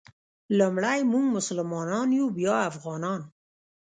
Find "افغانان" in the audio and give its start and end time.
2.71-3.21